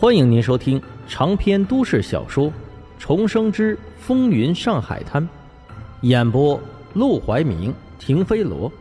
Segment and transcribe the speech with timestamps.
[0.00, 2.46] 欢迎您收听长篇都市小说
[2.98, 5.22] 《重生之风云上海滩》，
[6.00, 6.58] 演播：
[6.94, 8.72] 陆怀明、停飞罗，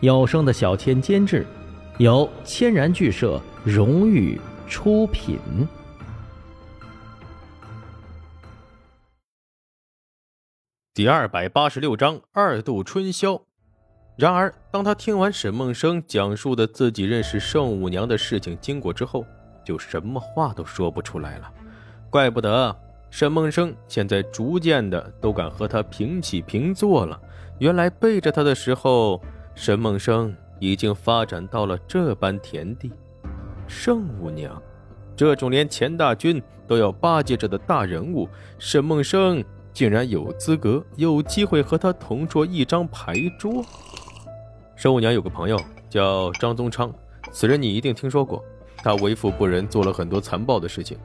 [0.00, 1.46] 有声的小千监制，
[1.98, 5.38] 由千然剧社荣誉出品。
[10.92, 13.40] 第二百八十六章二度春宵。
[14.16, 19.24] 然而，当他听完沈梦生讲述的自己认识圣母娘的事情经过之后，
[19.68, 21.52] 就什么话都说不出来了，
[22.08, 22.74] 怪不得
[23.10, 27.20] 沈梦生现在逐渐的都敢和他平起平坐了。
[27.58, 29.20] 原来背着他的时候，
[29.54, 32.90] 沈梦生已经发展到了这般田地。
[33.66, 34.58] 圣母娘，
[35.14, 38.26] 这种连钱大军都要巴结着的大人物，
[38.58, 39.44] 沈梦生
[39.74, 43.62] 竟然有资格、有机会和他同坐一张牌桌。
[44.74, 46.90] 圣母娘有个朋友叫张宗昌，
[47.30, 48.42] 此人你一定听说过。
[48.82, 50.96] 他为富不仁，做了很多残暴的事情。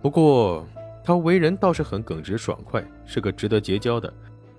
[0.00, 0.64] 不过，
[1.04, 4.12] 他为人倒是很耿直爽快，是个值得结交的。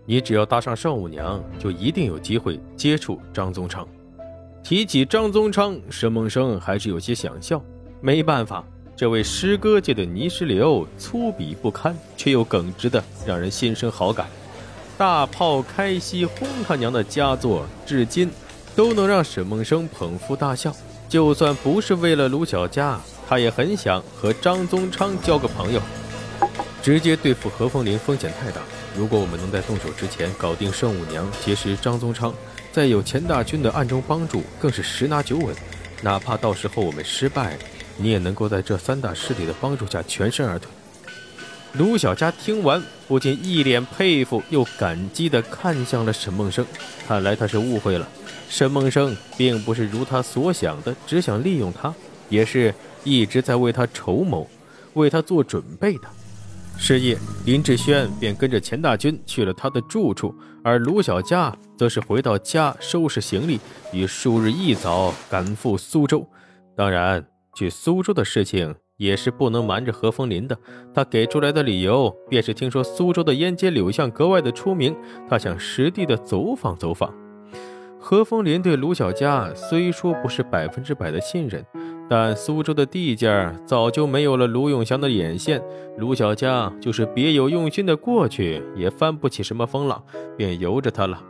[0.05, 3.87] 你只要搭上少五娘，就一定有机会接触张宗昌。
[4.63, 7.61] 提起张宗昌，沈梦生还是有些想笑。
[8.01, 8.63] 没办法，
[8.95, 14.27] 这位诗歌界的泥石流，粗鄙不堪，却又耿直的让人心生好感。
[14.97, 18.29] 大炮开西轰他娘的佳作，至今
[18.75, 20.73] 都能让沈梦生捧腹大笑。
[21.09, 25.81] 就算不是为了卢小佳，他也很想和张宗昌交个朋友。
[26.83, 28.61] 直接对付何风林风险太大。
[28.95, 32.33] 如果我们能在动手之前搞定圣母娘，结识张宗昌，
[32.71, 35.55] 再有钱大军的暗中帮助，更是十拿九稳。
[36.01, 37.57] 哪怕到时候我们失败，
[37.97, 40.69] 你也能够在这三大势力的帮助下全身而退。
[41.73, 46.65] 卢小佳听完，不禁一脸佩服又感激地看向了沈梦生。
[47.07, 48.07] 看来他是误会了。
[48.49, 51.93] 沈梦生并不是如他所想的，只想利用他，
[52.29, 52.73] 也是
[53.03, 54.47] 一直在为他筹谋，
[54.93, 56.07] 为他做准备的。
[56.79, 63.59] 是夜，林志轩便跟着钱大军去了他的住处，而卢小佳则是回到家收拾行李，
[63.91, 66.25] 于数日一早赶赴苏州。
[66.75, 70.55] 当然，去苏州的事情也是不能瞒着何风林的。
[70.93, 74.95] 他给出来的理由便是听说苏州的烟街柳巷格外的出名，
[75.27, 77.11] 他想实地的走访走访。
[78.09, 81.61] 何风林对卢小佳虽说不是百分之百的信任，
[82.09, 85.61] 但苏州的地界早就没有了卢永祥的眼线，
[85.97, 90.01] 卢小佳就是别有用心的过去，也翻不起什么风浪，
[90.37, 91.21] 便由着他了。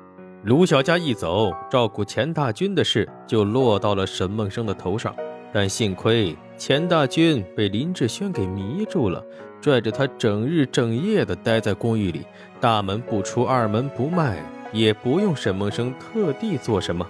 [0.43, 5.15] 卢小佳一走，照顾钱大军的事就落到了沈梦生的头上，
[5.51, 9.25] 但幸亏钱大军被林志轩给迷住了，
[9.59, 12.21] 拽着他整日整夜的待在公寓里，
[12.61, 14.37] 大门不出，二门不迈。
[14.71, 17.07] 也不用沈梦生特地做什么。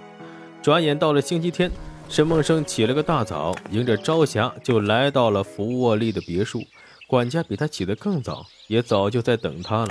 [0.62, 1.70] 转眼到了星期天，
[2.08, 6.62] 沈梦生起了个大早，迎着朝霞就来到了福沃利的别墅。
[7.06, 9.88] 管家比他起得更早，也早就在等他了。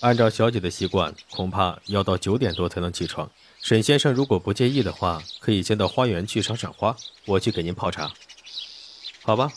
[0.00, 3.30] 按照小姐的习惯，恐怕要到九点多才能起床。
[3.62, 6.94] 沈先生如果不介意的话，可以先到花园去赏赏花，
[7.24, 8.12] 我去给您泡茶。
[9.22, 9.50] 好吧。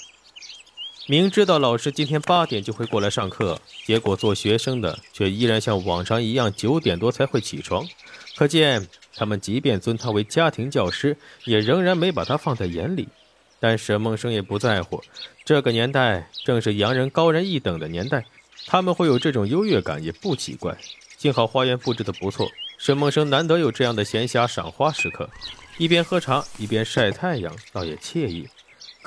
[1.10, 7.88] 明知道老师今天八点就会过来上课，结果做学生的却依然像往常一样九点多才会起床，
[8.36, 8.86] 可见
[9.16, 13.08] 他们即便尊他为家庭教师，也仍然没把他放在眼里。
[13.58, 15.02] 但沈梦生也不在乎，
[15.46, 18.26] 这个年代正是洋人高人一等的年代，
[18.66, 20.78] 他们会有这种优越感也不奇怪。
[21.18, 25.30] 幸好花园布置的不错，沈梦生难得有这样的闲暇赏花时刻，
[25.78, 28.46] 一边喝茶一边晒太阳，倒也惬意。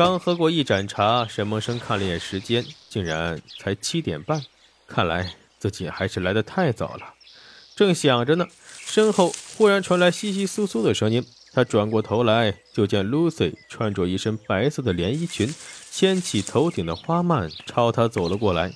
[0.00, 4.42] 刚喝过一盏茶，沈梦生看了眼时间，竟然才七点半。
[4.86, 7.12] 看来自己还是来得太早了。
[7.76, 8.46] 正想着呢，
[8.78, 11.22] 身后忽然传来窸窸窣窣的声音。
[11.52, 15.54] 他转过头来，就见 Lucy 穿着一身白色的连衣裙，
[15.90, 18.72] 掀起头顶的花蔓，朝他走了过来。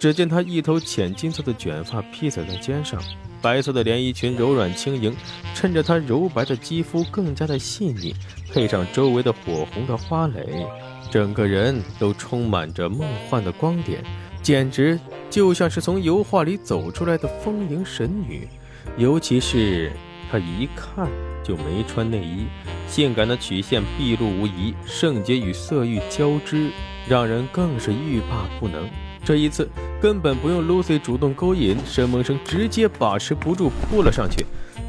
[0.00, 3.00] 只见她一头浅金色的卷发披在了肩上，
[3.44, 5.14] 白色的连衣裙柔软轻盈，
[5.54, 8.14] 衬着她柔白的肌肤更加的细腻，
[8.50, 10.66] 配上周围的火红的花蕾，
[11.10, 14.02] 整个人都充满着梦幻的光点，
[14.42, 14.98] 简直
[15.28, 18.48] 就像是从油画里走出来的丰盈神女。
[18.96, 19.92] 尤其是
[20.32, 21.06] 她一看
[21.42, 22.46] 就没穿内衣，
[22.88, 26.70] 性感的曲线毕露无遗，圣洁与色欲交织，
[27.06, 28.88] 让人更是欲罢不能。
[29.24, 29.68] 这一次
[30.00, 34.44] 根本不用 Lucy 主动勾引，沈梦生直接把持不住扑了上去。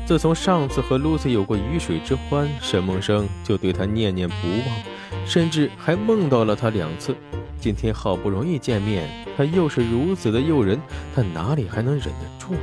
[0.06, 4.36] 自从上次和 Lucy 有过鱼水之欢，沈梦生就对她念念不
[4.68, 7.16] 忘，甚至还梦到了她两次。
[7.60, 10.80] 今天好不容易见面，她又是如此的诱人，
[11.16, 12.56] 他哪里还能忍得住？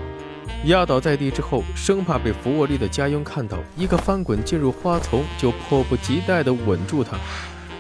[0.67, 7.17] 压倒在地之后，生怕被福沃利的家佣看到，一个翻滚进入花丛，就迫不及待地吻住她。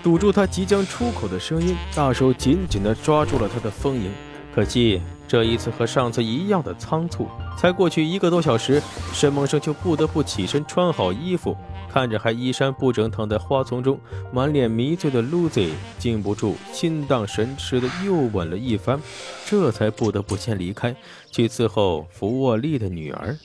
[0.02, 4.12] 堵住他即将出口的声音，大手紧紧地抓住了他的丰盈。
[4.52, 7.26] 可惜这一次和上次一样的仓促，
[7.56, 8.82] 才过去一个多小时，
[9.14, 11.56] 沈梦生就不得不起身穿好衣服，
[11.90, 13.98] 看着还衣衫不整躺在花丛中、
[14.32, 19.00] 满脸迷醉的 Lucy，禁不住心荡神驰的又吻了一番，
[19.46, 20.94] 这才不得不先离开，
[21.30, 23.38] 去伺候福沃利的女儿。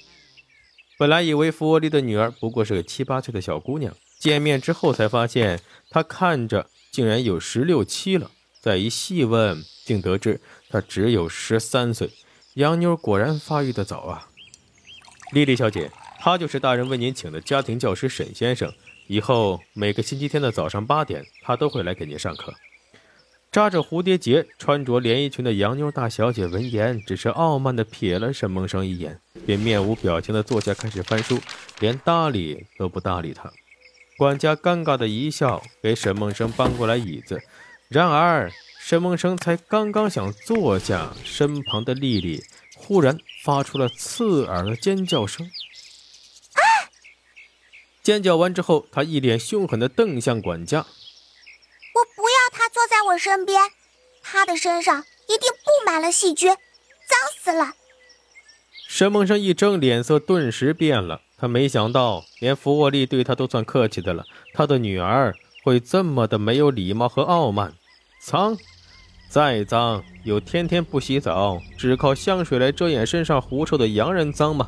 [0.98, 10.42] 本来以为福沃利的女儿不过是个七八岁的小姑娘，见面之后才发现她看着竟然有十六七了，再一细问，竟得知。
[10.70, 12.10] 她只有十三岁，
[12.56, 14.30] 洋妞果然发育的早啊！
[15.32, 18.74] 丽丽小姐，他就是大人为您请的家庭教师沈先生，
[19.08, 22.54] 以后每个星期天的早上八点，他都会来给您上课。
[23.52, 31.40] 扎着蝴蝶结、穿着连衣裙的洋妞大小姐闻言，只是傲慢地瞥了沈梦生一眼，便面无表情地坐下开始翻书，
[31.80, 33.52] 连搭理都不搭理他。
[34.18, 37.42] 管家尴尬的一笑，给沈梦生搬过来椅子，
[37.88, 38.52] 然而。
[38.80, 42.42] 沈梦生才刚刚想坐下，身旁的丽丽
[42.78, 45.46] 忽然发出了刺耳的尖叫声。
[45.46, 46.62] 啊！
[48.02, 50.78] 尖叫完之后，他一脸凶狠的瞪向管家
[51.96, 53.62] ：“我不要他坐在我身边，
[54.24, 57.74] 他的身上一定布满了细菌，脏死了。”
[58.88, 61.24] 沈梦生一怔，脸色顿时变了。
[61.40, 67.72] 他没想到，连福沃利对他都算客气的了，他的女儿会这么的没有礼貌和傲慢，
[68.20, 68.58] 脏。
[69.30, 74.66] 再脏，有天天不洗澡，只靠香水来遮掩身上狐臭的洋人脏吗？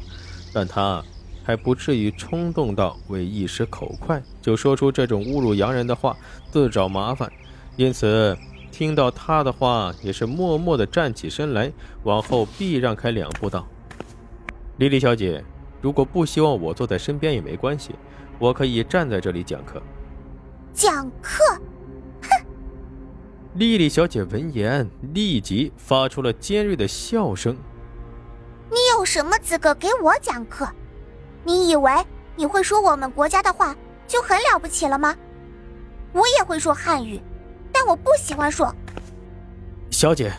[0.54, 1.02] 但他
[1.44, 6.16] 还不至于冲动到为一时口快就说出这种侮辱洋人的话，
[6.52, 7.32] 自找麻烦。
[7.78, 8.38] 因此，
[8.70, 11.72] 听到他的话，也是默默地站起身来，
[12.04, 13.66] 往后避让开两步，道
[14.78, 15.42] ：“莉莉小姐，
[15.82, 17.96] 如果不希望我坐在身边也没关系，
[18.38, 19.82] 我可以站在这里讲课。”
[20.74, 21.44] 讲课。
[22.22, 22.46] 哼
[23.56, 27.56] 莉莉小姐闻言，立即发出了尖锐的笑声。
[28.70, 30.70] “你有什么资格给我讲课？
[31.44, 31.92] 你以为
[32.36, 33.76] 你会说我们国家的话
[34.08, 35.16] 就很了不起了吗？
[36.14, 37.20] 我也会说汉语，
[37.72, 38.74] 但我不喜欢说。”
[39.90, 40.32] 小姐，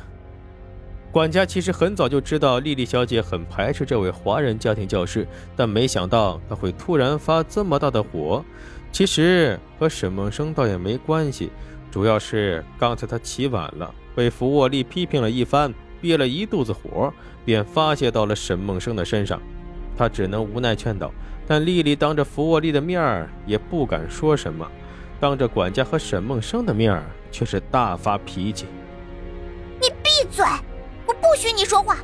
[1.12, 5.26] 管家其实很早就知道莉莉小姐很排斥这位华人家庭教师，
[5.56, 8.44] 但没想到她会突然发这么大的火。
[8.92, 11.50] 其实和沈梦生倒也没关系。
[11.90, 17.12] 主要是刚才他起晚了，被福沃利批评了一番，憋了一肚子火，
[17.44, 19.42] 便发泄到了沈梦生的身上。
[19.98, 21.10] 他只能无奈劝导，
[21.48, 24.64] 但丽丽当着福沃利的面儿也不敢说什么，
[25.18, 27.02] 当着管家和沈梦生的面儿
[27.32, 28.66] 却是大发脾气
[29.82, 30.44] ：“你闭嘴！
[31.40, 31.96] 许你说话。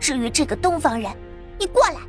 [0.00, 1.12] 至于这个东方人，
[1.58, 2.00] 你过来。”